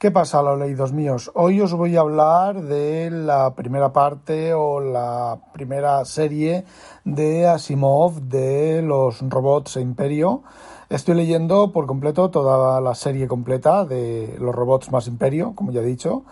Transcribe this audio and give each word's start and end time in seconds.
¿Qué 0.00 0.10
pasa, 0.10 0.40
los 0.40 0.58
leídos 0.58 0.94
míos? 0.94 1.30
Hoy 1.34 1.60
os 1.60 1.74
voy 1.74 1.94
a 1.94 2.00
hablar 2.00 2.62
de 2.62 3.10
la 3.10 3.54
primera 3.54 3.92
parte 3.92 4.54
o 4.54 4.80
la 4.80 5.38
primera 5.52 6.02
serie 6.06 6.64
de 7.04 7.46
Asimov 7.46 8.22
de 8.22 8.80
los 8.80 9.20
robots 9.20 9.76
e 9.76 9.82
Imperio. 9.82 10.42
Estoy 10.88 11.16
leyendo 11.16 11.70
por 11.70 11.86
completo 11.86 12.30
toda 12.30 12.80
la 12.80 12.94
serie 12.94 13.28
completa 13.28 13.84
de 13.84 14.38
los 14.40 14.54
robots 14.54 14.90
más 14.90 15.06
Imperio, 15.06 15.54
como 15.54 15.70
ya 15.70 15.82
he 15.82 15.84
dicho. 15.84 16.24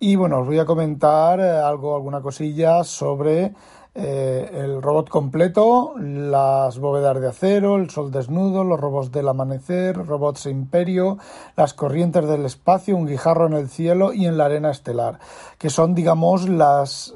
Y 0.00 0.16
bueno, 0.16 0.40
os 0.40 0.46
voy 0.48 0.58
a 0.58 0.66
comentar 0.66 1.40
algo, 1.40 1.94
alguna 1.94 2.22
cosilla 2.22 2.82
sobre 2.82 3.52
eh, 3.94 4.50
el 4.54 4.80
robot 4.80 5.10
completo, 5.10 5.92
las 5.98 6.78
bóvedas 6.78 7.20
de 7.20 7.28
acero, 7.28 7.76
el 7.76 7.90
sol 7.90 8.10
desnudo, 8.10 8.64
los 8.64 8.80
robots 8.80 9.12
del 9.12 9.28
amanecer, 9.28 9.96
robots 10.06 10.46
imperio, 10.46 11.18
las 11.56 11.74
corrientes 11.74 12.26
del 12.26 12.46
espacio, 12.46 12.96
un 12.96 13.06
guijarro 13.06 13.46
en 13.46 13.52
el 13.52 13.68
cielo 13.68 14.14
y 14.14 14.26
en 14.26 14.38
la 14.38 14.46
arena 14.46 14.70
estelar, 14.70 15.18
que 15.58 15.68
son, 15.68 15.94
digamos, 15.94 16.48
las, 16.48 17.14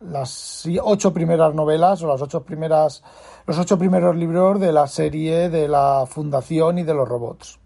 las 0.00 0.68
ocho 0.82 1.12
primeras 1.12 1.54
novelas 1.54 2.02
o 2.02 2.08
las 2.08 2.20
ocho 2.20 2.42
primeras, 2.42 3.04
los 3.46 3.58
ocho 3.58 3.78
primeros 3.78 4.16
libros 4.16 4.58
de 4.58 4.72
la 4.72 4.88
serie 4.88 5.48
de 5.48 5.68
la 5.68 6.06
Fundación 6.08 6.78
y 6.78 6.82
de 6.82 6.94
los 6.94 7.08
robots. 7.08 7.60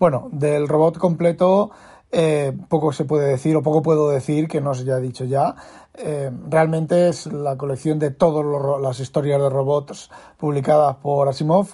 Bueno, 0.00 0.28
del 0.32 0.66
robot 0.66 0.98
completo 0.98 1.70
eh, 2.10 2.56
poco 2.68 2.92
se 2.92 3.04
puede 3.04 3.28
decir 3.28 3.56
o 3.56 3.62
poco 3.62 3.82
puedo 3.82 4.10
decir 4.10 4.48
que 4.48 4.60
no 4.60 4.74
se 4.74 4.82
haya 4.82 4.98
dicho 4.98 5.24
ya. 5.24 5.54
Eh, 5.94 6.30
realmente 6.48 7.08
es 7.08 7.26
la 7.26 7.56
colección 7.56 7.98
de 7.98 8.10
todas 8.10 8.80
las 8.80 9.00
historias 9.00 9.40
de 9.40 9.50
robots 9.50 10.10
publicadas 10.36 10.96
por 10.96 11.28
Asimov, 11.28 11.68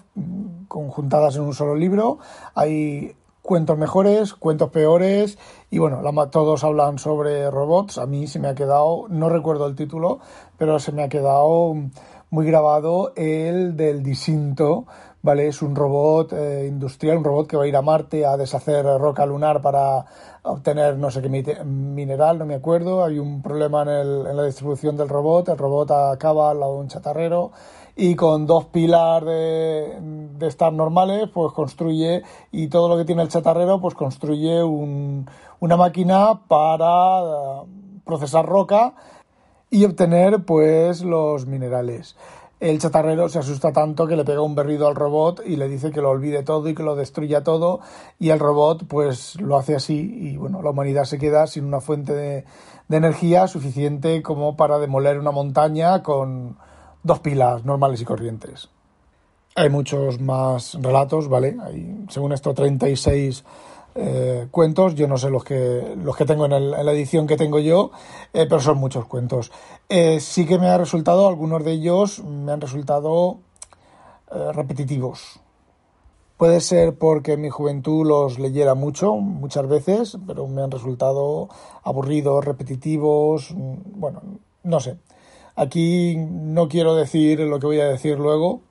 conjuntadas 0.69 1.37
en 1.37 1.43
un 1.43 1.55
solo 1.55 1.75
libro. 1.75 2.19
Hay 2.55 3.15
cuentos 3.43 3.77
mejores, 3.77 4.33
cuentos 4.33 4.71
peores 4.71 5.39
y 5.71 5.79
bueno, 5.79 6.01
todos 6.31 6.65
hablan 6.65 6.99
sobre 6.99 7.51
robots. 7.51 7.99
A 7.99 8.07
mí 8.07 8.27
se 8.27 8.41
me 8.41 8.49
ha 8.49 8.55
quedado, 8.55 9.07
no 9.11 9.29
recuerdo 9.29 9.67
el 9.67 9.77
título, 9.77 10.21
pero 10.57 10.79
se 10.79 10.93
me 10.93 11.03
ha 11.03 11.09
quedado 11.09 11.75
muy 12.31 12.47
grabado 12.47 13.13
el 13.15 13.77
del 13.77 14.03
Disinto, 14.03 14.87
¿vale? 15.25 15.49
Es 15.49 15.63
un 15.63 15.75
robot 15.75 16.35
eh, 16.35 16.67
industrial, 16.69 17.17
un 17.17 17.25
robot 17.25 17.47
que 17.49 17.57
va 17.57 17.65
a 17.65 17.67
ir 17.67 17.77
a 17.77 17.83
Marte 17.83 18.27
a 18.27 18.37
deshacer 18.37 18.85
roca 18.85 19.25
lunar 19.25 19.63
para 19.63 20.05
obtener 20.43 20.99
no 20.99 21.11
sé 21.11 21.23
qué 21.23 21.65
mineral, 21.65 22.39
no 22.39 22.45
me 22.45 22.55
acuerdo. 22.55 23.03
Hay 23.03 23.19
un 23.19 23.41
problema 23.41 23.83
en, 23.83 23.89
el, 23.89 24.27
en 24.27 24.37
la 24.37 24.45
distribución 24.45 24.99
del 24.99 25.09
robot, 25.09 25.49
el 25.49 25.57
robot 25.57 25.91
acaba 25.93 26.51
al 26.51 26.61
lado 26.61 26.75
de 26.75 26.81
un 26.81 26.89
chatarrero 26.89 27.53
y 27.97 28.15
con 28.17 28.47
dos 28.47 28.67
pilas 28.67 29.25
de, 29.25 29.97
de 30.39 30.47
estar 30.47 30.71
normales, 30.75 31.31
pues 31.33 31.55
construye 31.55 32.23
y 32.53 32.69
todo 32.69 32.91
lo 32.91 32.99
que 32.99 33.07
tiene 33.07 33.23
el 33.23 33.29
chatarrero, 33.29 33.81
pues 33.81 33.95
construye 33.95 34.63
un, 34.63 35.27
una 35.59 35.77
máquina 35.79 36.43
para 36.47 37.21
eh, 37.23 37.67
procesar 38.05 38.45
roca 38.45 38.93
y 39.71 39.87
obtener 39.87 40.45
pues 40.45 41.03
los 41.03 41.47
minerales 41.47 42.15
el 42.61 42.79
chatarrero 42.79 43.29
se 43.29 43.39
asusta 43.39 43.73
tanto 43.73 44.07
que 44.07 44.17
le 44.17 44.25
pega 44.25 44.41
un 44.41 44.55
berrido 44.55 44.87
al 44.87 44.95
robot 44.95 45.43
y 45.45 45.57
le 45.57 45.69
dice 45.69 45.91
que 45.91 46.01
lo 46.01 46.11
olvide 46.11 46.43
todo 46.43 46.69
y 46.69 46.75
que 46.75 46.83
lo 46.83 46.97
destruya 46.97 47.43
todo 47.43 47.81
y 48.19 48.31
el 48.31 48.39
robot 48.39 48.87
pues 48.87 49.41
lo 49.41 49.57
hace 49.57 49.75
así 49.75 50.17
y 50.21 50.37
bueno, 50.37 50.63
la 50.63 50.71
humanidad 50.71 51.05
se 51.05 51.19
queda 51.19 51.47
sin 51.47 51.65
una 51.65 51.81
fuente 51.81 52.13
de, 52.13 52.45
energía 52.91 53.49
suficiente 53.49 54.23
como 54.23 54.57
para 54.57 54.79
demoler 54.79 55.19
una 55.19 55.33
montaña 55.33 56.03
con 56.03 56.57
dos 57.03 57.19
pilas 57.19 57.65
normales 57.65 58.01
y 58.01 58.05
corrientes. 58.05 58.69
Hay 59.57 59.69
muchos 59.69 60.21
más 60.21 60.75
relatos, 60.81 61.29
¿vale? 61.29 61.57
Hay, 61.61 62.05
según 62.09 62.33
esto, 62.33 62.55
36 62.55 63.45
eh, 63.95 64.49
cuentos. 64.51 64.95
Yo 64.95 65.07
no 65.09 65.19
sé 65.19 65.31
los 65.31 65.45
que, 65.45 65.95
los 66.03 66.17
que 66.17 66.25
tengo 66.25 66.47
en, 66.47 66.71
la 66.71 66.93
edición 66.93 67.27
que 67.27 67.37
tengo 67.37 67.59
yo, 67.59 67.91
eh, 68.33 68.47
pero 68.49 68.61
son 68.61 68.79
muchos 68.79 69.07
cuentos. 69.07 69.53
Eh, 69.89 70.21
sí 70.21 70.47
que 70.47 70.59
me 70.59 70.69
ha 70.69 70.79
resultado, 70.79 71.29
algunos 71.29 71.65
de 71.65 71.73
ellos 71.73 72.23
me 72.25 72.53
han 72.53 72.61
resultado 72.61 73.39
repetitivos. 74.53 75.39
Puede 76.37 76.61
ser 76.61 76.99
porque 76.99 77.35
en 77.35 77.43
mi 77.43 77.51
juventud 77.51 78.05
los 78.05 78.41
leyera 78.41 78.75
mucho, 78.75 79.15
muchas 79.15 79.69
veces, 79.69 80.19
pero 80.27 80.49
me 80.49 80.63
han 80.63 80.71
resultado 80.73 81.49
aburridos, 81.85 82.45
repetitivos, 82.45 83.53
mm, 83.53 83.75
bueno, 84.01 84.21
no 84.65 84.81
sé. 84.81 84.97
Aquí 85.55 86.17
no 86.17 86.69
quiero 86.69 86.97
decir 86.97 87.39
lo 87.39 87.61
que 87.61 87.67
voy 87.67 87.81
a 87.81 87.87
decir 87.87 88.19
luego, 88.19 88.63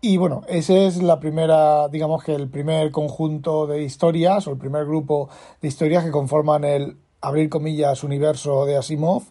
y 0.00 0.16
bueno, 0.16 0.42
ese 0.48 0.86
es 0.86 1.02
la 1.02 1.20
primera, 1.20 1.88
digamos 1.88 2.24
que 2.24 2.34
el 2.34 2.48
primer 2.48 2.90
conjunto 2.90 3.66
de 3.66 3.82
historias 3.82 4.46
o 4.46 4.52
el 4.52 4.58
primer 4.58 4.86
grupo 4.86 5.28
de 5.60 5.68
historias 5.68 6.04
que 6.04 6.10
conforman 6.10 6.64
el 6.64 6.96
abrir 7.20 7.50
comillas 7.50 8.02
universo 8.02 8.64
de 8.64 8.76
Asimov. 8.76 9.24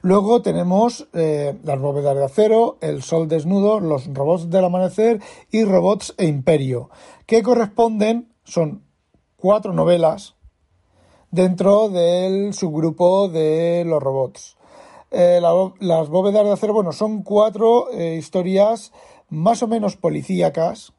Luego 0.00 0.40
tenemos 0.40 1.08
eh, 1.12 1.58
las 1.62 1.78
bóvedas 1.78 2.16
de 2.16 2.24
acero, 2.24 2.78
el 2.80 3.02
sol 3.02 3.28
desnudo, 3.28 3.80
los 3.80 4.12
robots 4.12 4.48
del 4.48 4.64
amanecer 4.64 5.20
y 5.50 5.64
robots 5.64 6.14
e 6.16 6.26
imperio, 6.26 6.88
que 7.26 7.42
corresponden, 7.42 8.32
son 8.44 8.82
cuatro 9.36 9.72
novelas 9.72 10.36
dentro 11.30 11.88
del 11.88 12.54
subgrupo 12.54 13.28
de 13.28 13.84
los 13.86 14.02
robots. 14.02 14.56
Eh, 15.10 15.40
las 15.80 16.08
bóvedas 16.08 16.44
de 16.44 16.52
acero, 16.52 16.72
bueno, 16.72 16.92
son 16.92 17.22
cuatro 17.22 17.90
eh, 17.92 18.16
historias 18.18 18.92
más 19.34 19.62
o 19.62 19.68
menos 19.68 19.96
policíacas 19.96 20.92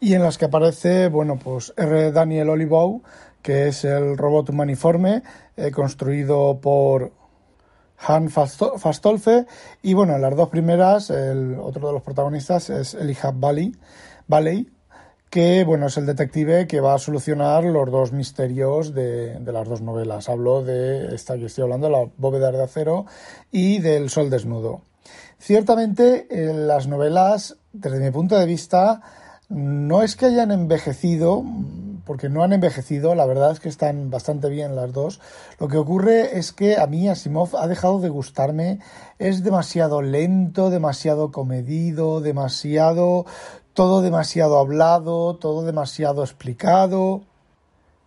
y 0.00 0.14
en 0.14 0.22
las 0.22 0.38
que 0.38 0.46
aparece, 0.46 1.08
bueno, 1.08 1.38
pues 1.38 1.74
R. 1.76 2.12
Daniel 2.12 2.50
Olibow, 2.50 3.02
que 3.42 3.68
es 3.68 3.84
el 3.84 4.16
robot 4.16 4.50
humaniforme 4.50 5.22
eh, 5.56 5.70
construido 5.70 6.60
por 6.60 7.12
Han 7.98 8.30
Fastolfe 8.30 9.46
y 9.82 9.94
bueno, 9.94 10.14
en 10.14 10.22
las 10.22 10.36
dos 10.36 10.48
primeras, 10.48 11.10
el 11.10 11.56
otro 11.60 11.88
de 11.88 11.94
los 11.94 12.02
protagonistas 12.02 12.70
es 12.70 12.94
Elijah 12.94 13.32
Valley, 13.34 13.74
Valley 14.28 14.70
que 15.30 15.64
bueno, 15.64 15.88
es 15.88 15.96
el 15.98 16.06
detective 16.06 16.66
que 16.66 16.80
va 16.80 16.94
a 16.94 16.98
solucionar 16.98 17.64
los 17.64 17.90
dos 17.90 18.12
misterios 18.12 18.94
de, 18.94 19.38
de, 19.38 19.52
las 19.52 19.68
dos 19.68 19.82
novelas. 19.82 20.28
Hablo 20.30 20.64
de 20.64 21.14
esta 21.14 21.36
que 21.36 21.46
estoy 21.46 21.64
hablando, 21.64 21.90
La 21.90 22.08
bóveda 22.16 22.50
de 22.50 22.62
acero 22.62 23.04
y 23.50 23.78
del 23.80 24.08
Sol 24.08 24.30
desnudo. 24.30 24.87
Ciertamente, 25.38 26.26
eh, 26.30 26.52
las 26.52 26.88
novelas, 26.88 27.56
desde 27.72 28.00
mi 28.00 28.10
punto 28.10 28.36
de 28.36 28.46
vista, 28.46 29.00
no 29.48 30.02
es 30.02 30.16
que 30.16 30.26
hayan 30.26 30.50
envejecido, 30.50 31.44
porque 32.04 32.28
no 32.28 32.42
han 32.42 32.52
envejecido, 32.52 33.14
la 33.14 33.24
verdad 33.24 33.52
es 33.52 33.60
que 33.60 33.68
están 33.68 34.10
bastante 34.10 34.48
bien 34.48 34.74
las 34.74 34.92
dos. 34.92 35.20
Lo 35.58 35.68
que 35.68 35.76
ocurre 35.76 36.38
es 36.38 36.52
que 36.52 36.76
a 36.76 36.86
mí 36.86 37.08
Asimov 37.08 37.56
ha 37.56 37.68
dejado 37.68 38.00
de 38.00 38.08
gustarme, 38.08 38.80
es 39.18 39.44
demasiado 39.44 40.02
lento, 40.02 40.70
demasiado 40.70 41.30
comedido, 41.30 42.20
demasiado, 42.20 43.24
todo 43.74 44.02
demasiado 44.02 44.58
hablado, 44.58 45.36
todo 45.36 45.64
demasiado 45.64 46.24
explicado 46.24 47.22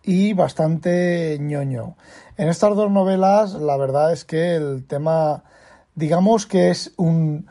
y 0.02 0.34
bastante 0.34 1.38
ñoño. 1.40 1.96
En 2.36 2.48
estas 2.48 2.76
dos 2.76 2.90
novelas, 2.90 3.54
la 3.54 3.76
verdad 3.76 4.12
es 4.12 4.24
que 4.24 4.54
el 4.56 4.84
tema 4.86 5.44
digamos 5.94 6.46
que 6.46 6.70
es 6.70 6.92
un... 6.96 7.46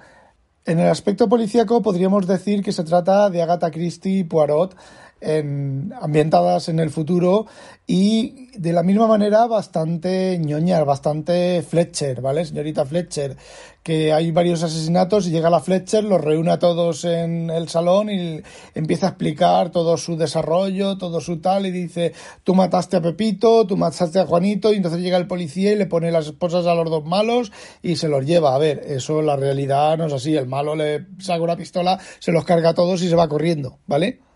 En 0.63 0.79
el 0.79 0.89
aspecto 0.89 1.27
policíaco 1.27 1.81
podríamos 1.81 2.27
decir 2.27 2.63
que 2.63 2.71
se 2.71 2.83
trata 2.83 3.29
de 3.31 3.41
Agatha 3.41 3.71
Christie 3.71 4.19
y 4.19 4.23
Poirot 4.23 4.75
en, 5.21 5.93
ambientadas 6.01 6.67
en 6.67 6.79
el 6.79 6.89
futuro 6.89 7.45
y 7.87 8.47
de 8.57 8.73
la 8.73 8.83
misma 8.83 9.07
manera 9.07 9.47
bastante 9.47 10.37
ñoñas, 10.39 10.85
bastante 10.85 11.61
Fletcher, 11.61 12.21
¿vale? 12.21 12.45
Señorita 12.45 12.85
Fletcher, 12.85 13.37
que 13.83 14.13
hay 14.13 14.31
varios 14.31 14.63
asesinatos 14.63 15.27
y 15.27 15.31
llega 15.31 15.49
la 15.49 15.59
Fletcher, 15.59 16.03
los 16.03 16.21
reúne 16.21 16.51
a 16.51 16.59
todos 16.59 17.05
en 17.05 17.49
el 17.49 17.69
salón 17.69 18.09
y 18.09 18.41
empieza 18.75 19.07
a 19.07 19.09
explicar 19.09 19.71
todo 19.71 19.97
su 19.97 20.15
desarrollo, 20.17 20.97
todo 20.97 21.21
su 21.21 21.39
tal 21.39 21.65
y 21.65 21.71
dice, 21.71 22.13
tú 22.43 22.55
mataste 22.55 22.97
a 22.97 23.01
Pepito, 23.01 23.67
tú 23.67 23.77
mataste 23.77 24.19
a 24.19 24.25
Juanito 24.25 24.71
y 24.71 24.77
entonces 24.77 25.01
llega 25.01 25.17
el 25.17 25.27
policía 25.27 25.73
y 25.73 25.75
le 25.75 25.85
pone 25.85 26.11
las 26.11 26.27
esposas 26.27 26.65
a 26.67 26.75
los 26.75 26.89
dos 26.89 27.05
malos 27.05 27.51
y 27.81 27.95
se 27.97 28.07
los 28.07 28.25
lleva. 28.25 28.55
A 28.55 28.57
ver, 28.57 28.83
eso 28.87 29.21
la 29.21 29.35
realidad 29.35 29.97
no 29.97 30.07
es 30.07 30.13
así, 30.13 30.35
el 30.35 30.47
malo 30.47 30.75
le 30.75 31.07
saca 31.19 31.41
una 31.41 31.57
pistola, 31.57 31.99
se 32.19 32.31
los 32.31 32.45
carga 32.45 32.69
a 32.69 32.73
todos 32.73 33.01
y 33.01 33.09
se 33.09 33.15
va 33.15 33.27
corriendo, 33.27 33.79
¿vale? 33.85 34.30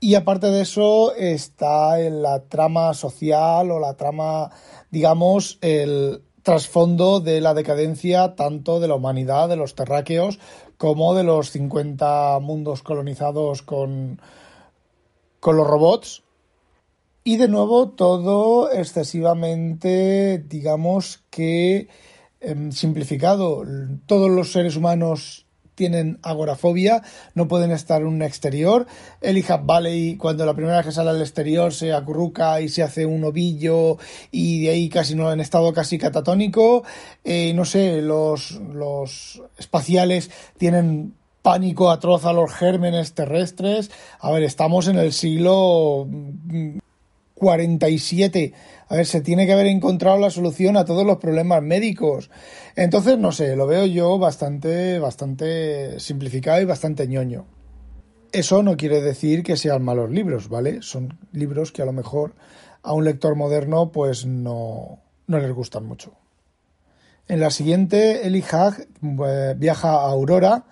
Y 0.00 0.14
aparte 0.14 0.46
de 0.46 0.62
eso 0.62 1.12
está 1.14 2.00
en 2.00 2.22
la 2.22 2.44
trama 2.44 2.94
social 2.94 3.70
o 3.72 3.80
la 3.80 3.94
trama, 3.94 4.50
digamos, 4.90 5.58
el 5.60 6.22
trasfondo 6.44 7.18
de 7.18 7.40
la 7.40 7.52
decadencia 7.52 8.36
tanto 8.36 8.78
de 8.78 8.86
la 8.86 8.94
humanidad, 8.94 9.48
de 9.48 9.56
los 9.56 9.74
terráqueos, 9.74 10.38
como 10.76 11.14
de 11.14 11.24
los 11.24 11.50
50 11.50 12.38
mundos 12.40 12.82
colonizados 12.82 13.62
con, 13.62 14.20
con 15.40 15.56
los 15.56 15.66
robots. 15.66 16.22
Y 17.24 17.36
de 17.36 17.48
nuevo 17.48 17.90
todo 17.90 18.70
excesivamente, 18.70 20.38
digamos 20.48 21.24
que 21.28 21.88
em, 22.40 22.70
simplificado. 22.70 23.64
Todos 24.06 24.30
los 24.30 24.52
seres 24.52 24.76
humanos 24.76 25.47
tienen 25.78 26.18
agorafobia, 26.22 27.02
no 27.34 27.46
pueden 27.46 27.70
estar 27.70 28.00
en 28.00 28.08
un 28.08 28.22
exterior. 28.22 28.86
Elijah 29.20 29.58
Valley, 29.58 30.16
cuando 30.16 30.44
la 30.44 30.54
primera 30.54 30.78
vez 30.78 30.86
que 30.86 30.92
sale 30.92 31.10
al 31.10 31.20
exterior 31.20 31.72
se 31.72 31.92
acurruca 31.92 32.60
y 32.60 32.68
se 32.68 32.82
hace 32.82 33.06
un 33.06 33.22
ovillo 33.22 33.96
y 34.32 34.64
de 34.64 34.70
ahí 34.70 34.88
casi 34.88 35.14
no 35.14 35.32
en 35.32 35.38
estado 35.38 35.72
casi 35.72 35.96
catatónico. 35.96 36.82
Eh, 37.22 37.52
no 37.54 37.64
sé, 37.64 38.02
los, 38.02 38.60
los 38.74 39.40
espaciales 39.56 40.32
tienen 40.58 41.14
pánico 41.42 41.92
atroz 41.92 42.24
a 42.24 42.32
los 42.32 42.52
gérmenes 42.52 43.14
terrestres. 43.14 43.92
A 44.18 44.32
ver, 44.32 44.42
estamos 44.42 44.88
en 44.88 44.98
el 44.98 45.12
siglo 45.12 46.08
47. 47.34 48.52
A 48.88 48.96
ver, 48.96 49.06
se 49.06 49.20
tiene 49.20 49.46
que 49.46 49.52
haber 49.52 49.66
encontrado 49.66 50.18
la 50.18 50.30
solución 50.30 50.76
a 50.76 50.84
todos 50.84 51.04
los 51.04 51.18
problemas 51.18 51.62
médicos. 51.62 52.30
Entonces, 52.74 53.18
no 53.18 53.32
sé, 53.32 53.54
lo 53.54 53.66
veo 53.66 53.84
yo 53.84 54.18
bastante, 54.18 54.98
bastante 54.98 56.00
simplificado 56.00 56.60
y 56.60 56.64
bastante 56.64 57.06
ñoño. 57.06 57.46
Eso 58.32 58.62
no 58.62 58.76
quiere 58.76 59.00
decir 59.02 59.42
que 59.42 59.56
sean 59.56 59.84
malos 59.84 60.10
libros, 60.10 60.48
¿vale? 60.48 60.82
Son 60.82 61.18
libros 61.32 61.72
que 61.72 61.82
a 61.82 61.86
lo 61.86 61.92
mejor 61.92 62.34
a 62.82 62.92
un 62.92 63.04
lector 63.04 63.36
moderno 63.36 63.92
pues 63.92 64.26
no, 64.26 65.00
no 65.26 65.38
les 65.38 65.52
gustan 65.52 65.84
mucho. 65.84 66.12
En 67.26 67.40
la 67.40 67.50
siguiente, 67.50 68.26
Eli 68.26 68.42
Hag 68.50 68.86
eh, 69.26 69.54
viaja 69.56 69.90
a 69.90 70.10
Aurora 70.10 70.64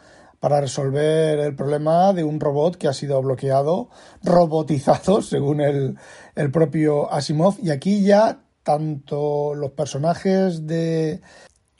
para 0.46 0.60
resolver 0.60 1.40
el 1.40 1.56
problema 1.56 2.12
de 2.12 2.22
un 2.22 2.38
robot 2.38 2.76
que 2.76 2.86
ha 2.86 2.92
sido 2.92 3.20
bloqueado, 3.20 3.88
robotizado, 4.22 5.20
según 5.32 5.60
el, 5.60 5.98
el 6.36 6.52
propio 6.52 7.12
Asimov. 7.12 7.56
Y 7.60 7.70
aquí 7.70 8.04
ya 8.04 8.44
tanto 8.62 9.56
los 9.56 9.72
personajes 9.72 10.64
de 10.64 11.20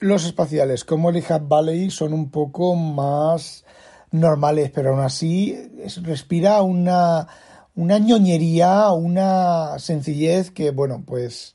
los 0.00 0.24
espaciales 0.24 0.84
como 0.84 1.10
el 1.10 1.18
Hub 1.18 1.46
Valley 1.46 1.90
son 1.90 2.12
un 2.12 2.32
poco 2.32 2.74
más 2.74 3.64
normales, 4.10 4.72
pero 4.74 4.90
aún 4.90 5.00
así 5.04 5.56
respira 6.02 6.60
una, 6.62 7.28
una 7.76 7.98
ñoñería, 7.98 8.90
una 8.90 9.78
sencillez 9.78 10.50
que, 10.50 10.72
bueno, 10.72 11.04
pues 11.06 11.54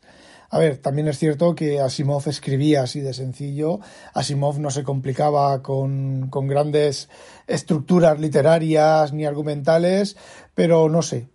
a 0.53 0.59
ver, 0.59 0.77
también 0.79 1.07
es 1.07 1.17
cierto 1.17 1.55
que 1.55 1.79
Asimov 1.79 2.27
escribía 2.27 2.83
así 2.83 2.99
de 2.99 3.13
sencillo. 3.13 3.79
Asimov 4.13 4.59
no 4.59 4.69
se 4.69 4.83
complicaba 4.83 5.63
con, 5.63 6.27
con 6.29 6.47
grandes 6.47 7.07
estructuras 7.47 8.19
literarias 8.19 9.13
ni 9.13 9.25
argumentales, 9.25 10.17
pero 10.53 10.89
no 10.89 11.03
sé, 11.03 11.29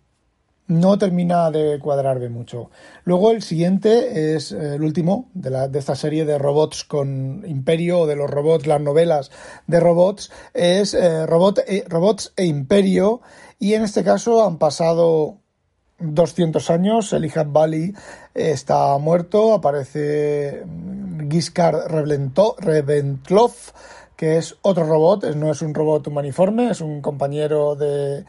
no 0.67 0.99
termina 0.99 1.49
de 1.49 1.79
cuadrarme 1.79 2.29
mucho. 2.29 2.69
Luego 3.05 3.31
el 3.31 3.41
siguiente 3.41 4.35
es 4.35 4.51
eh, 4.51 4.75
el 4.75 4.83
último 4.83 5.31
de, 5.33 5.49
la, 5.49 5.67
de, 5.67 5.79
esta 5.79 5.95
serie 5.95 6.23
de 6.23 6.37
robots 6.37 6.83
con 6.83 7.43
Imperio, 7.47 8.05
de 8.05 8.17
los 8.17 8.29
robots, 8.29 8.67
las 8.67 8.81
novelas 8.81 9.31
de 9.65 9.79
robots, 9.79 10.29
es 10.53 10.93
eh, 10.93 11.25
Robot, 11.25 11.59
eh, 11.67 11.85
Robots 11.87 12.33
e 12.35 12.45
Imperio, 12.45 13.21
y 13.57 13.73
en 13.73 13.81
este 13.81 14.03
caso 14.03 14.45
han 14.45 14.59
pasado 14.59 15.39
200 15.99 16.69
años, 16.69 17.11
Elijah 17.13 17.43
Bali 17.43 17.93
está 18.33 18.97
muerto, 18.97 19.53
aparece 19.53 20.63
Giscard 21.29 21.87
Reventlov, 21.87 23.51
que 24.15 24.37
es 24.37 24.57
otro 24.61 24.85
robot, 24.85 25.35
no 25.35 25.51
es 25.51 25.61
un 25.61 25.73
robot 25.73 26.07
humaniforme, 26.07 26.71
es 26.71 26.81
un 26.81 27.01
compañero 27.01 27.75
de 27.75 28.25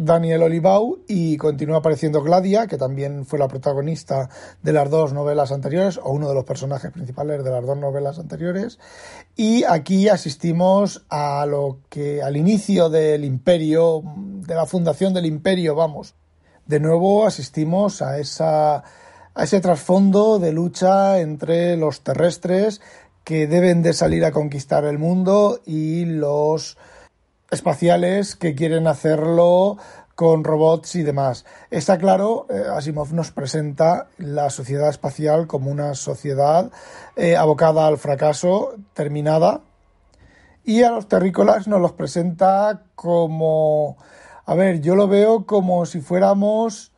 Daniel 0.00 0.42
Olivau 0.42 1.00
y 1.06 1.36
continúa 1.36 1.78
apareciendo 1.78 2.22
Gladia, 2.22 2.66
que 2.66 2.78
también 2.78 3.26
fue 3.26 3.38
la 3.38 3.48
protagonista 3.48 4.30
de 4.62 4.72
las 4.72 4.88
dos 4.88 5.12
novelas 5.12 5.52
anteriores, 5.52 5.98
o 6.02 6.10
uno 6.10 6.28
de 6.28 6.34
los 6.34 6.44
personajes 6.44 6.90
principales 6.90 7.44
de 7.44 7.50
las 7.50 7.64
dos 7.66 7.76
novelas 7.76 8.18
anteriores. 8.18 8.78
Y 9.36 9.64
aquí 9.64 10.08
asistimos 10.08 11.04
a 11.10 11.44
lo 11.46 11.80
que 11.90 12.22
al 12.22 12.36
inicio 12.36 12.88
del 12.88 13.24
imperio, 13.24 14.02
de 14.06 14.54
la 14.54 14.64
fundación 14.64 15.12
del 15.12 15.26
imperio, 15.26 15.74
vamos, 15.74 16.14
de 16.70 16.78
nuevo 16.78 17.26
asistimos 17.26 18.00
a, 18.00 18.20
esa, 18.20 18.76
a 18.76 19.42
ese 19.42 19.60
trasfondo 19.60 20.38
de 20.38 20.52
lucha 20.52 21.18
entre 21.18 21.76
los 21.76 22.02
terrestres 22.02 22.80
que 23.24 23.48
deben 23.48 23.82
de 23.82 23.92
salir 23.92 24.24
a 24.24 24.30
conquistar 24.30 24.84
el 24.84 24.96
mundo 24.96 25.60
y 25.66 26.04
los 26.04 26.78
espaciales 27.50 28.36
que 28.36 28.54
quieren 28.54 28.86
hacerlo 28.86 29.78
con 30.14 30.44
robots 30.44 30.94
y 30.94 31.02
demás. 31.02 31.44
Está 31.72 31.98
claro, 31.98 32.46
eh, 32.48 32.62
Asimov 32.72 33.12
nos 33.14 33.32
presenta 33.32 34.06
la 34.18 34.48
sociedad 34.48 34.90
espacial 34.90 35.48
como 35.48 35.72
una 35.72 35.94
sociedad 35.94 36.70
eh, 37.16 37.36
abocada 37.36 37.88
al 37.88 37.98
fracaso, 37.98 38.76
terminada, 38.94 39.62
y 40.62 40.84
a 40.84 40.90
los 40.90 41.08
terrícolas 41.08 41.66
nos 41.66 41.80
los 41.80 41.92
presenta 41.92 42.84
como 42.94 43.96
a 44.50 44.54
ver, 44.56 44.80
yo 44.80 44.96
lo 44.96 45.06
veo 45.06 45.46
como 45.46 45.86
si 45.86 46.00
fuéramos, 46.00 46.90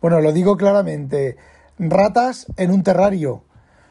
bueno, 0.00 0.22
lo 0.22 0.32
digo 0.32 0.56
claramente, 0.56 1.36
ratas 1.78 2.46
en 2.56 2.70
un 2.70 2.82
terrario. 2.82 3.44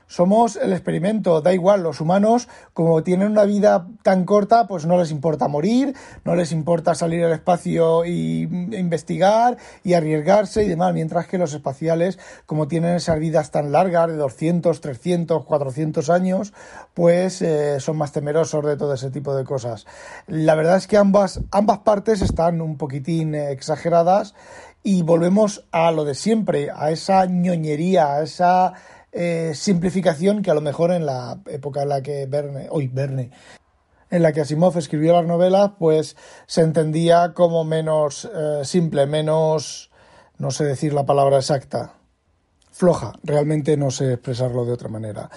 Somos 0.09 0.55
el 0.55 0.73
experimento, 0.73 1.39
da 1.39 1.53
igual, 1.53 1.83
los 1.83 2.01
humanos, 2.01 2.47
como 2.73 3.03
tienen 3.03 3.29
una 3.29 3.43
vida 3.43 3.85
tan 4.01 4.25
corta, 4.25 4.67
pues 4.67 4.87
no 4.87 4.97
les 4.97 5.11
importa 5.11 5.47
morir, 5.47 5.95
no 6.25 6.33
les 6.33 6.51
importa 6.51 6.95
salir 6.95 7.23
al 7.23 7.33
espacio 7.33 8.05
y 8.05 8.41
investigar 8.41 9.57
y 9.83 9.93
arriesgarse 9.93 10.63
y 10.63 10.67
demás, 10.67 10.95
mientras 10.95 11.27
que 11.27 11.37
los 11.37 11.53
espaciales, 11.53 12.17
como 12.47 12.67
tienen 12.67 12.95
esas 12.95 13.19
vidas 13.19 13.51
tan 13.51 13.71
largas, 13.71 14.07
de 14.07 14.15
200, 14.15 14.81
300, 14.81 15.45
400 15.45 16.09
años, 16.09 16.53
pues 16.95 17.43
eh, 17.43 17.79
son 17.79 17.97
más 17.97 18.11
temerosos 18.11 18.65
de 18.65 18.77
todo 18.77 18.95
ese 18.95 19.11
tipo 19.11 19.35
de 19.35 19.43
cosas. 19.43 19.85
La 20.25 20.55
verdad 20.55 20.77
es 20.77 20.87
que 20.87 20.97
ambas, 20.97 21.41
ambas 21.51 21.79
partes 21.79 22.23
están 22.23 22.61
un 22.61 22.77
poquitín 22.77 23.35
exageradas 23.35 24.33
y 24.81 25.03
volvemos 25.03 25.65
a 25.71 25.91
lo 25.91 26.03
de 26.03 26.15
siempre, 26.15 26.69
a 26.73 26.89
esa 26.89 27.27
ñoñería, 27.27 28.13
a 28.13 28.23
esa 28.23 28.73
eh, 29.11 29.53
simplificación 29.55 30.41
que 30.41 30.51
a 30.51 30.53
lo 30.53 30.61
mejor 30.61 30.91
en 30.91 31.05
la 31.05 31.39
época 31.47 31.83
en 31.83 31.89
la 31.89 32.01
que 32.01 32.25
Verne, 32.25 32.67
hoy 32.69 32.87
Verne, 32.87 33.31
en 34.11 34.23
la 34.23 34.31
que 34.31 34.41
Asimov 34.41 34.77
escribió 34.77 35.13
las 35.13 35.25
novelas, 35.25 35.71
pues 35.77 36.15
se 36.47 36.61
entendía 36.61 37.33
como 37.33 37.63
menos 37.63 38.29
eh, 38.33 38.61
simple, 38.63 39.05
menos, 39.07 39.91
no 40.37 40.51
sé 40.51 40.65
decir 40.65 40.93
la 40.93 41.05
palabra 41.05 41.37
exacta, 41.37 41.93
floja, 42.71 43.13
realmente 43.23 43.77
no 43.77 43.91
sé 43.91 44.13
expresarlo 44.13 44.65
de 44.65 44.73
otra 44.73 44.89
manera. 44.89 45.29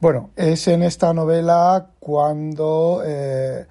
Bueno, 0.00 0.30
es 0.36 0.68
en 0.68 0.82
esta 0.82 1.14
novela 1.14 1.90
cuando 1.98 3.02
eh, 3.04 3.66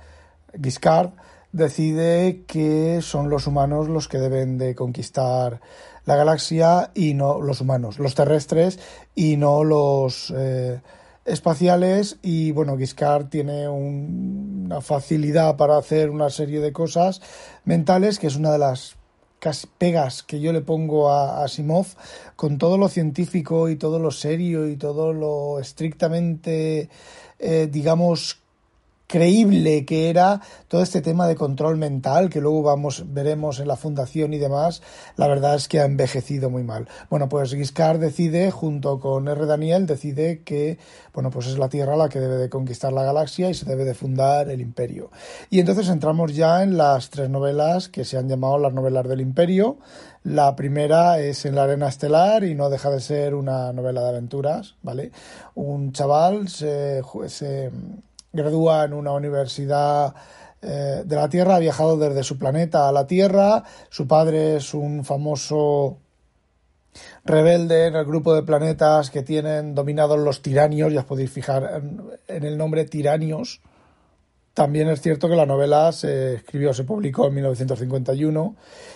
Giscard 0.62 1.12
decide 1.52 2.44
que 2.48 3.02
son 3.02 3.30
los 3.30 3.46
humanos 3.46 3.88
los 3.88 4.08
que 4.08 4.18
deben 4.18 4.58
de 4.58 4.74
conquistar 4.74 5.62
la 6.06 6.16
galaxia 6.16 6.92
y 6.94 7.14
no 7.14 7.42
los 7.42 7.62
humanos, 7.62 8.00
los 8.00 8.16
terrestres 8.16 8.80
y 9.16 9.38
no 9.38 9.64
los 9.64 10.34
eh, 10.36 10.82
espaciales. 11.26 12.18
Y 12.22 12.52
bueno, 12.52 12.78
Giscard 12.78 13.28
tiene 13.28 13.68
una 13.68 14.82
facilidad 14.82 15.58
para 15.58 15.78
hacer 15.78 16.10
una 16.10 16.30
serie 16.30 16.60
de 16.60 16.74
cosas 16.74 17.22
mentales, 17.66 18.20
que 18.20 18.28
es 18.28 18.36
una 18.36 18.52
de 18.52 18.60
las 18.60 18.96
pegas 19.78 20.24
que 20.24 20.40
yo 20.40 20.54
le 20.54 20.62
pongo 20.62 21.10
a, 21.10 21.44
Asimov, 21.44 21.88
con 22.36 22.58
todo 22.58 22.78
lo 22.78 22.88
científico 22.88 23.70
y 23.70 23.76
todo 23.76 24.00
lo 24.00 24.12
serio 24.12 24.70
y 24.70 24.78
todo 24.78 25.12
lo 25.12 25.60
estrictamente, 25.60 26.90
eh, 27.40 27.68
digamos, 27.70 28.43
creíble 29.08 29.86
que 29.86 30.10
era 30.10 30.42
todo 30.68 30.82
este 30.82 31.02
tema 31.02 31.28
de 31.28 31.36
control 31.36 31.78
mental 31.78 32.30
que 32.30 32.42
luego 32.42 32.64
vamos 32.64 33.04
veremos 33.14 33.60
en 33.60 33.68
la 33.68 33.76
fundación 33.76 34.34
y 34.34 34.38
demás 34.38 34.82
la 35.18 35.28
verdad 35.28 35.56
es 35.56 35.68
que 35.68 35.80
ha 35.80 35.86
envejecido 35.86 36.50
muy 36.50 36.64
mal. 36.64 36.88
Bueno 37.10 37.30
pues 37.30 37.54
Giscard 37.54 38.00
decide 38.00 38.52
junto 38.52 39.00
con 39.00 39.28
R. 39.28 39.46
Daniel 39.46 39.86
decide 39.86 40.42
que 40.44 40.78
bueno 41.14 41.30
pues 41.30 41.48
es 41.48 41.58
la 41.58 41.70
Tierra 41.70 41.96
la 41.96 42.10
que 42.10 42.20
debe 42.20 42.38
de 42.38 42.50
conquistar 42.50 42.94
la 42.94 43.04
galaxia 43.04 43.50
y 43.50 43.54
se 43.54 43.66
debe 43.66 43.86
de 43.86 43.94
fundar 43.94 44.50
el 44.50 44.62
Imperio. 44.62 45.12
Y 45.50 45.60
entonces 45.60 45.90
entramos 45.90 46.36
ya 46.36 46.64
en 46.64 46.78
las 46.78 47.10
tres 47.10 47.30
novelas 47.30 47.90
que 47.90 48.06
se 48.06 48.18
han 48.18 48.30
llamado 48.30 48.58
las 48.58 48.74
novelas 48.74 49.08
del 49.08 49.22
Imperio. 49.22 49.78
La 50.24 50.56
primera 50.56 51.20
es 51.20 51.46
en 51.46 51.56
la 51.56 51.64
arena 51.64 51.90
estelar 51.90 52.44
y 52.44 52.56
no 52.56 52.70
deja 52.70 52.90
de 52.90 53.02
ser 53.02 53.36
una 53.36 53.74
novela 53.74 54.02
de 54.02 54.10
aventuras, 54.10 54.76
¿vale? 54.82 55.12
Un 55.54 55.92
chaval 55.92 56.48
se, 56.48 57.02
se 57.28 57.70
gradúa 58.34 58.84
en 58.84 58.94
una 58.94 59.12
universidad 59.12 60.14
eh, 60.62 61.04
de 61.06 61.16
la 61.16 61.30
Tierra, 61.30 61.56
ha 61.56 61.60
viajado 61.60 61.98
desde 61.98 62.24
su 62.24 62.38
planeta 62.38 62.90
a 62.90 62.92
la 62.92 63.06
Tierra, 63.06 63.64
su 63.90 64.08
padre 64.08 64.58
es 64.58 64.74
un 64.74 65.06
famoso 65.06 66.00
rebelde 67.24 67.88
en 67.88 67.96
el 67.96 68.06
grupo 68.06 68.34
de 68.34 68.44
planetas 68.44 69.10
que 69.10 69.24
tienen 69.24 69.76
dominados 69.76 70.20
los 70.20 70.42
tiranios, 70.42 70.92
ya 70.92 71.02
os 71.02 71.06
podéis 71.06 71.32
fijar 71.32 71.82
en, 72.28 72.44
el 72.44 72.58
nombre 72.58 72.86
tiranios. 72.86 73.62
También 74.54 74.88
es 74.90 75.02
cierto 75.02 75.28
que 75.28 75.36
la 75.36 75.48
novela 75.48 75.92
se 75.92 76.36
escribió, 76.36 76.74
se 76.74 76.84
publicó 76.84 77.28
en 77.28 77.34
1951 77.34 78.56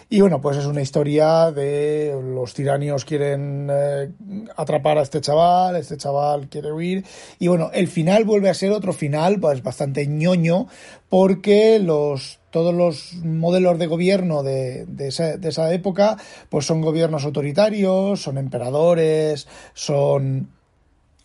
y 0.10 0.22
bueno, 0.22 0.40
pues 0.40 0.58
es 0.58 0.66
una 0.66 0.82
historia 0.82 1.52
de 1.52 2.16
los 2.36 2.54
tiranios 2.54 3.06
quieren 3.06 3.68
eh, 3.72 4.12
atrapar 4.56 5.00
a 5.00 5.02
este 5.02 5.20
chaval, 5.20 5.76
este 5.76 5.98
chaval 5.98 6.48
quiere 6.48 6.72
huir 6.72 7.04
y 7.40 7.48
bueno, 7.48 7.72
el 7.74 7.88
final 7.88 8.24
vuelve 8.24 8.50
a 8.50 8.54
ser 8.54 8.72
otro 8.72 8.94
final 8.94 9.40
pues 9.40 9.64
bastante 9.64 10.06
ñoño 10.06 10.68
porque 11.10 11.80
los 11.80 12.40
todos 12.52 12.74
los 12.74 13.14
modelos 13.24 13.80
de 13.80 13.88
gobierno 13.88 14.44
de, 14.44 14.86
esa, 15.00 15.38
de 15.38 15.50
esa 15.50 15.74
época 15.74 16.18
pues 16.50 16.66
son 16.66 16.82
gobiernos 16.82 17.26
autoritarios, 17.26 18.22
son 18.22 18.38
emperadores, 18.38 19.48
son 19.74 20.50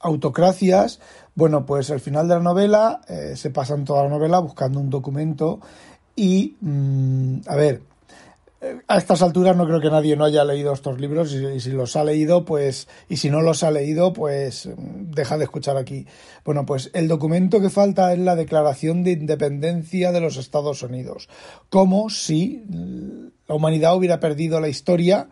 autocracias 0.02 1.00
bueno, 1.35 1.64
pues 1.64 1.90
al 1.90 2.00
final 2.00 2.28
de 2.28 2.35
la 2.35 2.40
novela 2.40 3.00
eh, 3.09 3.35
se 3.37 3.50
pasan 3.50 3.85
toda 3.85 4.04
la 4.04 4.11
novela 4.11 4.38
buscando 4.38 4.80
un 4.80 4.90
documento 4.90 5.61
y, 6.14 6.56
mm, 6.61 7.40
a 7.47 7.56
ver, 7.56 7.80
eh, 8.61 8.80
a 8.87 8.99
estas 8.99 9.23
alturas 9.23 9.56
no 9.56 9.66
creo 9.66 9.80
que 9.80 9.88
nadie 9.88 10.14
no 10.14 10.26
haya 10.26 10.44
leído 10.44 10.75
estos 10.75 11.00
libros 11.00 11.32
y, 11.32 11.59
si 11.61 11.71
los 11.71 11.97
ha 11.97 12.04
leído, 12.04 12.44
pues, 12.44 12.87
y 13.09 13.16
si 13.16 13.30
no 13.30 13.40
los 13.40 13.62
ha 13.62 13.71
leído, 13.71 14.12
pues 14.12 14.66
mm, 14.66 15.12
deja 15.12 15.38
de 15.38 15.44
escuchar 15.44 15.78
aquí. 15.78 16.06
Bueno, 16.44 16.66
pues 16.66 16.90
el 16.92 17.09
documento 17.09 17.62
que 17.62 17.71
falta 17.71 18.12
es 18.12 18.18
la 18.18 18.37
Declaración 18.37 19.02
de 19.02 19.12
Independencia 19.12 20.12
de 20.12 20.21
los 20.21 20.37
Estados 20.37 20.82
Unidos, 20.82 21.30
como 21.71 22.11
si 22.11 22.62
mm, 22.68 23.28
la 23.49 23.54
humanidad 23.54 23.97
hubiera 23.97 24.21
perdido 24.21 24.61
la 24.61 24.68
historia 24.68 25.30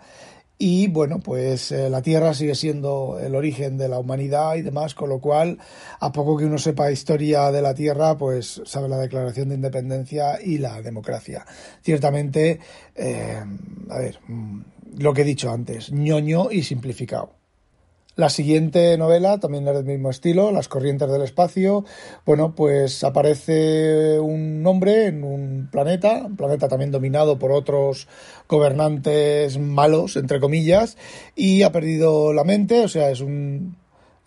y 0.62 0.88
bueno, 0.88 1.20
pues 1.20 1.72
eh, 1.72 1.88
la 1.88 2.02
Tierra 2.02 2.34
sigue 2.34 2.54
siendo 2.54 3.18
el 3.18 3.34
origen 3.34 3.78
de 3.78 3.88
la 3.88 3.98
humanidad 3.98 4.56
y 4.56 4.62
demás, 4.62 4.94
con 4.94 5.08
lo 5.08 5.18
cual, 5.18 5.56
a 5.98 6.12
poco 6.12 6.36
que 6.36 6.44
uno 6.44 6.58
sepa 6.58 6.92
historia 6.92 7.50
de 7.50 7.62
la 7.62 7.74
Tierra, 7.74 8.18
pues 8.18 8.60
sabe 8.66 8.86
la 8.86 8.98
Declaración 8.98 9.48
de 9.48 9.54
Independencia 9.54 10.38
y 10.38 10.58
la 10.58 10.82
democracia. 10.82 11.46
Ciertamente, 11.80 12.60
eh, 12.94 13.42
a 13.88 13.98
ver, 13.98 14.18
mm, 14.28 14.60
lo 14.98 15.14
que 15.14 15.22
he 15.22 15.24
dicho 15.24 15.50
antes, 15.50 15.90
ñoño 15.92 16.50
y 16.50 16.62
simplificado. 16.62 17.39
La 18.16 18.28
siguiente 18.28 18.98
novela 18.98 19.38
también 19.38 19.66
es 19.68 19.74
del 19.74 19.84
mismo 19.84 20.10
estilo, 20.10 20.50
Las 20.50 20.66
corrientes 20.66 21.10
del 21.10 21.22
espacio. 21.22 21.84
Bueno, 22.26 22.54
pues 22.54 23.04
aparece 23.04 24.18
un 24.18 24.66
hombre 24.66 25.06
en 25.06 25.22
un 25.22 25.68
planeta, 25.70 26.24
un 26.26 26.36
planeta 26.36 26.68
también 26.68 26.90
dominado 26.90 27.38
por 27.38 27.52
otros 27.52 28.08
gobernantes 28.48 29.58
malos, 29.58 30.16
entre 30.16 30.40
comillas, 30.40 30.96
y 31.36 31.62
ha 31.62 31.70
perdido 31.70 32.32
la 32.32 32.42
mente, 32.42 32.84
o 32.84 32.88
sea, 32.88 33.10
es 33.10 33.20
un 33.20 33.76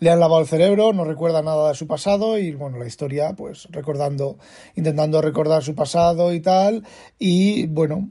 le 0.00 0.10
han 0.10 0.20
lavado 0.20 0.42
el 0.42 0.48
cerebro, 0.48 0.92
no 0.92 1.04
recuerda 1.04 1.40
nada 1.42 1.68
de 1.68 1.74
su 1.74 1.86
pasado 1.86 2.36
y 2.38 2.52
bueno, 2.52 2.78
la 2.78 2.86
historia 2.86 3.34
pues 3.36 3.68
recordando, 3.70 4.38
intentando 4.74 5.22
recordar 5.22 5.62
su 5.62 5.74
pasado 5.74 6.32
y 6.34 6.40
tal 6.40 6.84
y 7.18 7.66
bueno, 7.68 8.10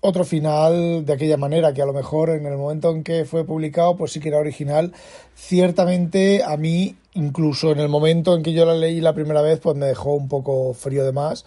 otro 0.00 0.24
final 0.24 1.04
de 1.04 1.12
aquella 1.12 1.36
manera, 1.36 1.72
que 1.72 1.82
a 1.82 1.86
lo 1.86 1.92
mejor 1.92 2.30
en 2.30 2.46
el 2.46 2.56
momento 2.56 2.90
en 2.90 3.02
que 3.02 3.24
fue 3.24 3.44
publicado, 3.44 3.96
pues 3.96 4.12
sí 4.12 4.20
que 4.20 4.28
era 4.28 4.38
original. 4.38 4.92
Ciertamente 5.34 6.42
a 6.44 6.56
mí, 6.56 6.96
incluso 7.14 7.72
en 7.72 7.80
el 7.80 7.88
momento 7.88 8.34
en 8.36 8.42
que 8.42 8.52
yo 8.52 8.64
la 8.64 8.74
leí 8.74 9.00
la 9.00 9.14
primera 9.14 9.42
vez, 9.42 9.58
pues 9.60 9.76
me 9.76 9.86
dejó 9.86 10.14
un 10.14 10.28
poco 10.28 10.72
frío 10.72 11.04
de 11.04 11.12
más. 11.12 11.44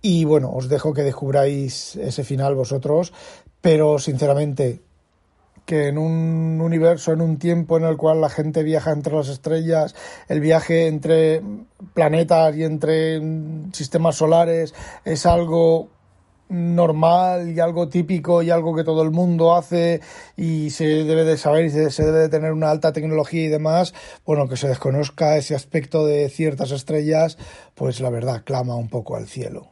Y 0.00 0.24
bueno, 0.24 0.52
os 0.52 0.68
dejo 0.68 0.94
que 0.94 1.02
descubráis 1.02 1.96
ese 1.96 2.22
final 2.22 2.54
vosotros, 2.54 3.12
pero 3.60 3.98
sinceramente 3.98 4.80
que 5.66 5.88
en 5.88 5.98
un 5.98 6.60
universo, 6.62 7.12
en 7.12 7.20
un 7.20 7.38
tiempo 7.38 7.76
en 7.76 7.84
el 7.84 7.98
cual 7.98 8.22
la 8.22 8.30
gente 8.30 8.62
viaja 8.62 8.90
entre 8.90 9.14
las 9.14 9.28
estrellas, 9.28 9.94
el 10.28 10.40
viaje 10.40 10.86
entre 10.86 11.42
planetas 11.92 12.56
y 12.56 12.64
entre 12.64 13.20
sistemas 13.72 14.16
solares 14.16 14.74
es 15.04 15.26
algo 15.26 15.90
normal 16.48 17.50
y 17.50 17.60
algo 17.60 17.88
típico 17.88 18.42
y 18.42 18.50
algo 18.50 18.74
que 18.74 18.84
todo 18.84 19.02
el 19.02 19.10
mundo 19.10 19.54
hace 19.54 20.00
y 20.36 20.70
se 20.70 20.84
debe 21.04 21.24
de 21.24 21.36
saber 21.36 21.66
y 21.66 21.70
se, 21.70 22.04
debe 22.04 22.20
de 22.20 22.28
tener 22.28 22.52
una 22.52 22.70
alta 22.70 22.92
tecnología 22.92 23.44
y 23.44 23.48
demás, 23.48 23.94
bueno, 24.24 24.48
que 24.48 24.56
se 24.56 24.68
desconozca 24.68 25.36
ese 25.36 25.54
aspecto 25.54 26.06
de 26.06 26.28
ciertas 26.28 26.70
estrellas, 26.70 27.38
pues 27.74 28.00
la 28.00 28.10
verdad 28.10 28.42
clama 28.44 28.76
un 28.76 28.88
poco 28.88 29.16
al 29.16 29.26
cielo. 29.26 29.68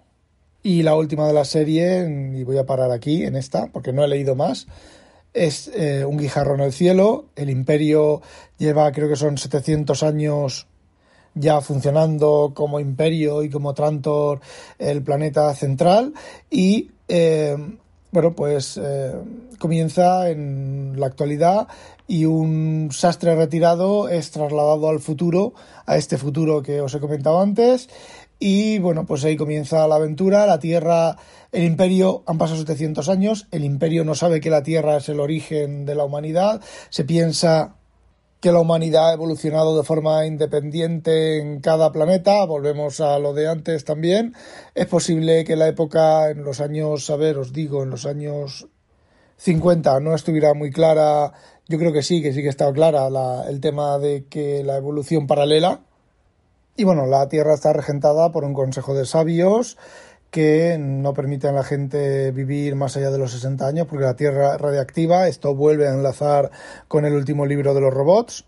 Y 0.62 0.82
la 0.82 0.96
última 0.96 1.26
de 1.28 1.32
la 1.32 1.44
serie, 1.44 2.06
y 2.34 2.42
voy 2.42 2.58
a 2.58 2.66
parar 2.66 2.90
aquí 2.90 3.24
en 3.24 3.36
esta, 3.36 3.68
porque 3.68 3.92
no 3.92 4.04
he 4.04 4.08
leído 4.08 4.34
más, 4.34 4.66
es 5.36 5.70
eh, 5.74 6.04
Un 6.04 6.16
guijarro 6.16 6.54
en 6.54 6.62
el 6.62 6.72
cielo. 6.72 7.26
El 7.36 7.50
imperio 7.50 8.22
lleva, 8.56 8.90
creo 8.90 9.08
que 9.08 9.16
son 9.16 9.36
700 9.36 10.02
años 10.02 10.66
ya 11.36 11.60
funcionando 11.60 12.52
como 12.54 12.80
imperio 12.80 13.42
y 13.44 13.50
como 13.50 13.74
Trantor 13.74 14.40
el 14.78 15.02
planeta 15.02 15.54
central. 15.54 16.14
Y 16.50 16.90
eh, 17.08 17.56
bueno 18.10 18.34
pues 18.34 18.80
eh, 18.82 19.12
comienza 19.60 20.30
en 20.30 20.94
la 20.98 21.06
actualidad 21.06 21.68
y 22.08 22.24
un 22.24 22.88
sastre 22.90 23.36
retirado 23.36 24.08
es 24.08 24.30
trasladado 24.30 24.88
al 24.88 25.00
futuro 25.00 25.54
a 25.84 25.96
este 25.96 26.16
futuro 26.16 26.62
que 26.62 26.80
os 26.80 26.94
he 26.94 27.00
comentado 27.00 27.40
antes. 27.40 27.88
Y 28.38 28.78
bueno 28.78 29.06
pues 29.06 29.24
ahí 29.24 29.36
comienza 29.36 29.86
la 29.86 29.96
aventura. 29.96 30.46
La 30.46 30.58
Tierra 30.58 31.16
el 31.52 31.64
imperio 31.64 32.22
han 32.26 32.38
pasado 32.38 32.58
700 32.60 33.08
años. 33.08 33.46
El 33.50 33.64
imperio 33.64 34.04
no 34.04 34.14
sabe 34.14 34.40
que 34.40 34.50
la 34.50 34.62
Tierra 34.62 34.96
es 34.96 35.08
el 35.10 35.20
origen 35.20 35.84
de 35.84 35.94
la 35.94 36.04
humanidad. 36.04 36.60
Se 36.88 37.04
piensa 37.04 37.76
que 38.46 38.52
la 38.52 38.60
humanidad 38.60 39.10
ha 39.10 39.14
evolucionado 39.14 39.76
de 39.76 39.82
forma 39.82 40.24
independiente 40.24 41.40
en 41.40 41.58
cada 41.58 41.90
planeta, 41.90 42.44
volvemos 42.44 43.00
a 43.00 43.18
lo 43.18 43.34
de 43.34 43.48
antes 43.48 43.84
también. 43.84 44.36
Es 44.72 44.86
posible 44.86 45.42
que 45.42 45.56
la 45.56 45.66
época 45.66 46.30
en 46.30 46.44
los 46.44 46.60
años, 46.60 47.10
a 47.10 47.16
ver, 47.16 47.38
os 47.38 47.52
digo, 47.52 47.82
en 47.82 47.90
los 47.90 48.06
años 48.06 48.68
50 49.38 49.98
no 49.98 50.14
estuviera 50.14 50.54
muy 50.54 50.70
clara, 50.70 51.32
yo 51.66 51.76
creo 51.76 51.92
que 51.92 52.04
sí, 52.04 52.22
que 52.22 52.32
sí 52.32 52.40
que 52.40 52.50
estaba 52.50 52.72
clara 52.72 53.08
el 53.48 53.60
tema 53.60 53.98
de 53.98 54.26
que 54.26 54.62
la 54.62 54.76
evolución 54.76 55.26
paralela. 55.26 55.80
Y 56.76 56.84
bueno, 56.84 57.06
la 57.06 57.28
Tierra 57.28 57.52
está 57.52 57.72
regentada 57.72 58.30
por 58.30 58.44
un 58.44 58.54
consejo 58.54 58.94
de 58.94 59.06
sabios 59.06 59.76
que 60.30 60.76
no 60.78 61.14
permiten 61.14 61.50
a 61.50 61.58
la 61.58 61.64
gente 61.64 62.30
vivir 62.32 62.74
más 62.74 62.96
allá 62.96 63.10
de 63.10 63.18
los 63.18 63.32
60 63.32 63.66
años 63.66 63.86
porque 63.88 64.04
la 64.04 64.16
Tierra 64.16 64.58
radiactiva. 64.58 65.28
Esto 65.28 65.54
vuelve 65.54 65.88
a 65.88 65.94
enlazar 65.94 66.50
con 66.88 67.04
el 67.04 67.14
último 67.14 67.46
libro 67.46 67.74
de 67.74 67.80
los 67.80 67.92
robots. 67.92 68.44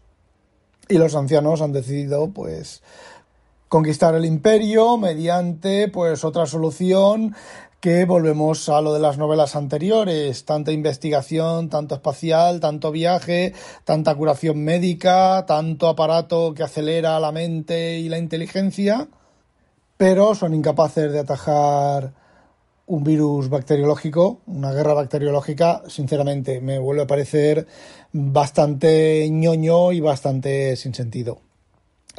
Y 0.88 0.98
los 0.98 1.14
ancianos 1.14 1.60
han 1.60 1.72
decidido, 1.72 2.30
pues, 2.30 2.82
conquistar 3.68 4.14
el 4.14 4.24
imperio 4.24 4.96
mediante, 4.96 5.88
pues, 5.88 6.24
otra 6.24 6.46
solución 6.46 7.34
que 7.80 8.06
volvemos 8.06 8.68
a 8.68 8.80
lo 8.80 8.92
de 8.92 8.98
las 8.98 9.18
novelas 9.18 9.54
anteriores, 9.54 10.44
tanta 10.44 10.72
investigación, 10.72 11.68
tanto 11.68 11.94
espacial, 11.94 12.58
tanto 12.58 12.90
viaje, 12.90 13.54
tanta 13.84 14.14
curación 14.14 14.64
médica, 14.64 15.44
tanto 15.46 15.88
aparato 15.88 16.54
que 16.54 16.64
acelera 16.64 17.20
la 17.20 17.30
mente 17.30 17.98
y 17.98 18.08
la 18.08 18.18
inteligencia 18.18 19.08
pero 19.98 20.34
son 20.34 20.54
incapaces 20.54 21.12
de 21.12 21.18
atajar 21.18 22.14
un 22.86 23.04
virus 23.04 23.50
bacteriológico, 23.50 24.40
una 24.46 24.72
guerra 24.72 24.94
bacteriológica, 24.94 25.82
sinceramente 25.88 26.62
me 26.62 26.78
vuelve 26.78 27.02
a 27.02 27.06
parecer 27.06 27.66
bastante 28.12 29.28
ñoño 29.30 29.92
y 29.92 30.00
bastante 30.00 30.74
sin 30.76 30.94
sentido. 30.94 31.47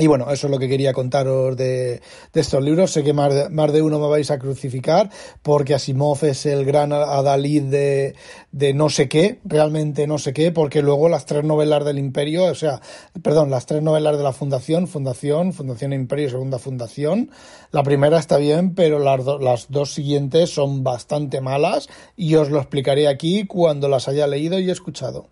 Y 0.01 0.08
bueno, 0.08 0.32
eso 0.32 0.48
es 0.48 0.51
lo 0.51 0.60
que 0.60 0.70
quería 0.70 0.94
contaros 0.94 1.58
de, 1.58 2.01
estos 2.34 2.63
libros. 2.63 2.91
Sé 2.91 3.03
que 3.03 3.12
más 3.12 3.34
de, 3.34 3.50
más 3.50 3.74
de, 3.74 3.82
uno 3.82 4.00
me 4.00 4.08
vais 4.08 4.32
a 4.32 4.39
crucificar 4.39 5.10
porque 5.44 5.74
Asimov 5.74 6.24
es 6.24 6.46
el 6.46 6.63
gran 6.63 6.94
adalid 6.94 7.63
de, 7.63 8.15
de 8.53 8.74
no 8.74 8.89
sé 8.89 9.10
qué, 9.10 9.41
realmente 9.44 10.08
no 10.08 10.18
sé 10.18 10.32
qué, 10.32 10.53
porque 10.53 10.82
luego 10.82 11.10
las 11.10 11.25
tres 11.25 11.44
novelas 11.44 11.84
del 11.84 12.00
Imperio, 12.00 12.46
o 12.46 12.56
sea, 12.56 12.79
perdón, 13.22 13.51
las 13.51 13.65
tres 13.65 13.84
novelas 13.84 14.18
de 14.18 14.24
la 14.24 14.32
Fundación, 14.32 14.88
Fundación, 14.88 15.51
Fundación 15.51 15.91
Imperio, 15.91 16.29
Segunda 16.29 16.60
Fundación, 16.60 17.29
la 17.72 17.84
primera 17.84 18.20
está 18.20 18.38
bien, 18.38 18.75
pero 18.75 19.00
las, 19.00 19.25
las 19.41 19.70
dos 19.70 19.94
siguientes 19.94 20.50
son 20.50 20.82
bastante 20.82 21.41
malas 21.41 21.89
y 22.15 22.36
os 22.36 22.50
lo 22.50 22.60
explicaré 22.60 23.10
aquí 23.10 23.46
cuando 23.46 23.89
las 23.89 24.08
haya 24.08 24.27
leído 24.27 24.60
y 24.60 24.72
escuchado. 24.72 25.27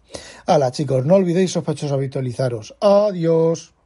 Hala, 0.45 0.71
chicos, 0.71 1.05
no 1.05 1.15
olvidéis 1.15 1.53
sospechosos 1.53 1.93
habitualizaros. 1.93 2.75
Adiós. 2.81 3.76